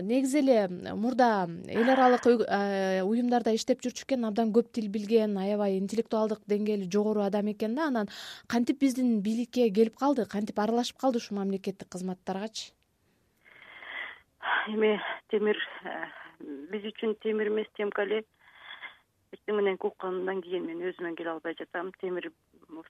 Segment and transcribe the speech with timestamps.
[0.00, 2.24] негизи эле мурда эл аралык
[3.04, 7.88] уюмдарда иштеп жүрчү экен абдан көп тил билген аябай интеллектуалдык деңгээли жогору адам экен да
[7.92, 8.08] анан
[8.48, 12.72] кантип биздин бийликке келип калды кантип аралашып калды ушул мамлекеттик кызматтаргачы?
[14.68, 16.06] Эми темир э,
[16.72, 18.24] биз үчүн темир эмес темка эле
[19.32, 21.92] эртең менен уккандан кийин мен өзүмө келе албай жатам.
[22.00, 22.30] Темир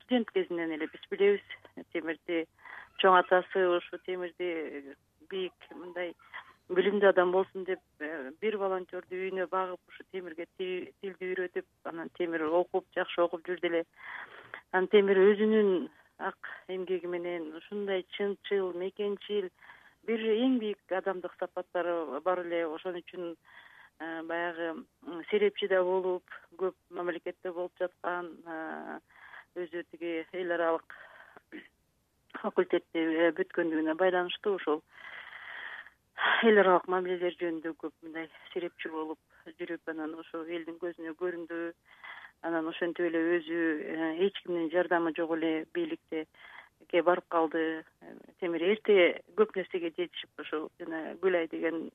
[0.00, 1.44] студент кезинен эле биз билебиз.
[1.92, 2.46] Темирди
[2.98, 4.96] чоң атасы ушу темирди
[5.30, 6.14] бийик мындай
[6.68, 12.44] билимдүү адам болсун деп э, бир волонтерду үйүнө багып ушу темирге тилди үйрөтүп анан темир
[12.60, 13.84] окуп жакшы окуп жүрдү эле
[14.72, 15.88] анан темир өзүнүн
[16.30, 19.48] ак эмгеги менен ушундай чынчыл мекенчил
[20.04, 22.66] бир эң бийик адамдык сапаттары бар эле.
[22.66, 24.84] Ошон үчүн э, баягы
[25.30, 26.24] серепчи да болуп
[26.60, 29.00] көп мамлекетте болуп жаткан э,
[29.56, 30.96] өзү тиги эл аралык
[32.42, 34.82] факультетти бүткөндүгүнө байланыштуу ушул
[36.18, 41.58] эл аралык мамилелер жөнүндө көп мындай серепчи болуп жүрүп анан ошо элдин көзүнө көрүндү
[42.48, 43.58] анан ошентип эле өзү
[43.94, 46.24] э, эч кимдин жардамы жок эле бийликке
[47.06, 47.62] барып калды.
[48.40, 51.90] Темир эрте көп нерсеге жетишип ушул жана гүлай деген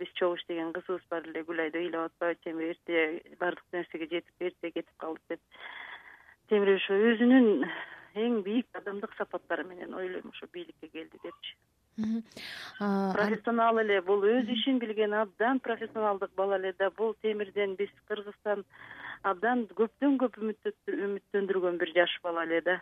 [0.00, 4.70] биз чогуу иштеген кызыбыз бар эле гүлайды ыйлап атпайбы темир эрте баардык нерсеге жетип эрте
[4.70, 5.40] кетип калды деп.
[6.48, 7.68] Темир ошо өзүнүн
[8.24, 11.56] эң бийик адамдык сапаттары менен ойлойм ошо бийликке келди депчи
[12.78, 18.64] профессионал эле бул өз ишин билген абдан профессионалдык бала эле да бул темирден биз кыргызстан
[19.22, 22.80] абдан көптөн көп үмүттөндүргөн бир жаш бала эле да.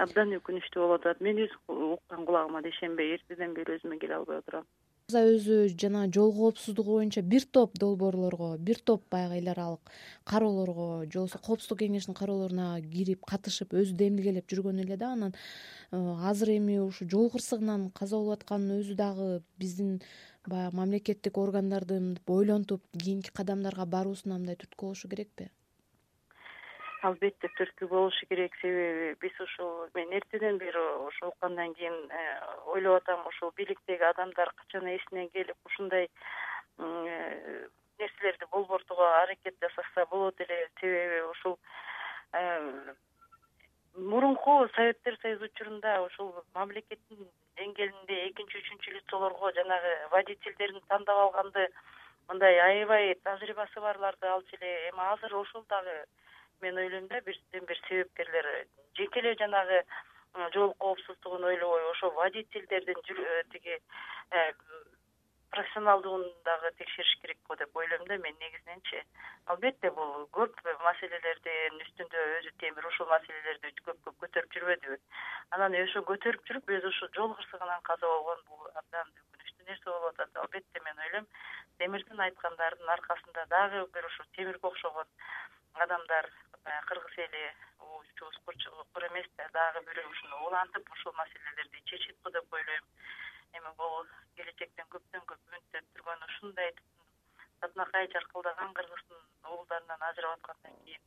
[0.00, 1.20] Абдан өкүнүчтүү болуп атат.
[1.20, 4.66] Мен өз уккан кулагыма да ишенбей эртеден бери өзүмө келе албай отурам
[5.12, 9.90] өзү жана жол коопсуздугу боюнча бир топ долбоорлорго бир топ баягы эл аралык
[10.24, 15.34] кароолорго же болбосо коопсуздук кеңешинин кароолоруна кирип катышып өзү да эмгелеп жүргөн эле да анан
[15.92, 15.98] э,
[16.30, 20.00] азыр эми ушу жол кырсыгынан каза болуп атканын өзү дагы биздин
[20.46, 25.50] баягы мамлекеттик органдардын ойлонтуп кийинки кадамдарга баруусуна мындай түрткү болушу керекпи
[27.08, 28.56] албетте түрткү болушу керек.
[28.60, 32.24] Себеби биз ушул мен эртеден бери ошо уккандан кийин э,
[32.74, 36.08] ойлоп атам ушул бийликтеги адамдар качан эсине келип ушундай
[36.78, 37.68] э,
[37.98, 40.68] нерселерди болбортууга аракет жасашса болот эле.
[40.80, 41.58] Себеби ушул
[42.32, 42.94] э,
[43.94, 47.28] мурунку советтер союзу учурунда ушул мамлекеттин
[47.58, 51.68] деңгээлинде экинчи үчүнчү лицолорго жанагы водительдерин тандап алганды
[52.28, 55.94] мындай аябай тажрыйбасы барларды алчу эле эми азыр ошол дагы
[56.60, 58.66] мен ойлойм да бирден бир себепкерлер
[58.96, 59.84] жеке эле жанагы
[60.54, 63.80] жол коопсуздугун ойлобой ошо водительдердин э, тиги
[64.30, 64.52] э,
[65.54, 69.02] профессионалдыгын дагы текшериш керек го деп ойлойм да мен негизиненчи
[69.46, 70.56] албетте бул көп
[70.86, 74.98] маселелердин үстүндө өзү темир ушул маселелерди көп көп көтөрүп жүрбөдүбү
[75.56, 80.10] анан ошо көтөрүп жүрүп өзү ушу жол кырсыгынан каза болгон бул абдан өкүнүчтүү нерсе болуп
[80.10, 80.42] атат.
[80.42, 81.30] Албетте мен ойлойм
[81.78, 85.06] темирдин айткандарынын аркасында дагы бир ушул темирге окшогон
[85.82, 86.30] адамдар
[86.88, 87.44] кыргыз эли
[87.80, 88.36] убчубуз
[88.92, 92.84] кур эмес да дагы бирөө ушуну улантып ушул маселелерди чечет го деп ойлойм.
[93.58, 96.70] Эми бул келечектен көптөн көп үмүттөнүп турган ушундай
[97.60, 101.02] татынакай жаркылдаган кыргыздын уулдарынан ажырап аткандан кийин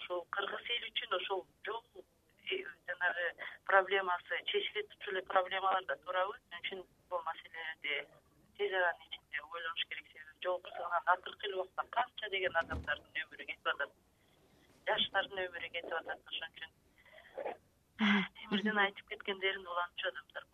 [0.00, 3.26] ушул кыргыз эли үчүн ушул жол э, жанагы
[3.70, 8.02] проблемасы чечиле турчу эле проблемалар да туурабы ошон үчүн бул маселелерди
[8.58, 10.10] тез аранын ичинде ойлонуш керек.
[10.12, 14.05] Себеби жол кырсыгынан акыркы эле убакта канча деген адамдардын өмүрү кетип атат
[14.90, 16.72] жаштардын өмүрү кетип атат ошон үчүн.
[18.38, 20.44] Темирдин айтып кеткендерин улантчу адамдар